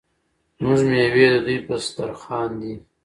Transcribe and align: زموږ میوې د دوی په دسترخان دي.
زموږ 0.57 0.79
میوې 0.91 1.25
د 1.33 1.35
دوی 1.45 1.57
په 1.67 1.73
دسترخان 1.81 2.49
دي. 2.61 2.73